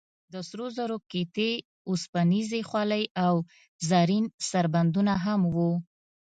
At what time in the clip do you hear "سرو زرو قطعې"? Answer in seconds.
0.47-1.51